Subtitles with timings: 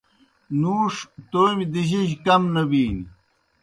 [0.59, 0.93] نُوݜ
[1.31, 3.03] تومیْ دِجِجیْ کم نہ بِینیْ۔